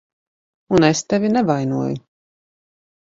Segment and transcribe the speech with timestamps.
[0.77, 2.03] Un es tevi nevainoju.